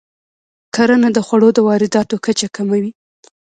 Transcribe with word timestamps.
کرنه 0.75 1.07
د 1.13 1.17
خوړو 1.27 1.49
د 1.53 1.59
وارداتو 1.67 2.15
کچه 2.25 2.47
کموي. 2.55 2.89